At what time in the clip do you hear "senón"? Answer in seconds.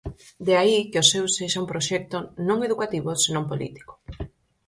3.23-3.45